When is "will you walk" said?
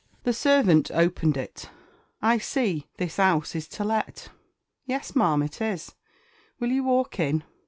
6.59-7.19